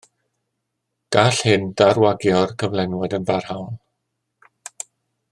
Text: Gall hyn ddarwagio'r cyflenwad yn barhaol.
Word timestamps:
Gall 1.15 1.41
hyn 1.49 1.67
ddarwagio'r 1.81 2.53
cyflenwad 2.63 3.13
yn 3.19 3.27
barhaol. 3.31 3.71